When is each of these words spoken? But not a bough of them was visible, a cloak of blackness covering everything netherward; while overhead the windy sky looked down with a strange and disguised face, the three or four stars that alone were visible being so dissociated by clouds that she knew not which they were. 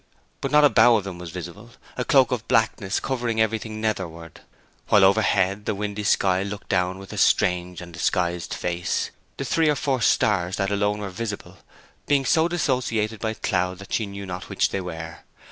But 0.41 0.49
not 0.51 0.65
a 0.65 0.69
bough 0.69 0.95
of 0.95 1.03
them 1.03 1.19
was 1.19 1.29
visible, 1.29 1.69
a 1.95 2.03
cloak 2.03 2.31
of 2.31 2.47
blackness 2.47 2.99
covering 2.99 3.39
everything 3.39 3.79
netherward; 3.79 4.41
while 4.87 5.03
overhead 5.03 5.65
the 5.65 5.75
windy 5.75 6.03
sky 6.03 6.41
looked 6.41 6.69
down 6.69 6.97
with 6.97 7.13
a 7.13 7.19
strange 7.19 7.81
and 7.81 7.93
disguised 7.93 8.51
face, 8.51 9.11
the 9.37 9.45
three 9.45 9.69
or 9.69 9.75
four 9.75 10.01
stars 10.01 10.55
that 10.55 10.71
alone 10.71 11.01
were 11.01 11.11
visible 11.11 11.59
being 12.07 12.25
so 12.25 12.47
dissociated 12.47 13.19
by 13.19 13.35
clouds 13.35 13.77
that 13.77 13.93
she 13.93 14.07
knew 14.07 14.25
not 14.25 14.49
which 14.49 14.69
they 14.71 14.81
were. 14.81 15.19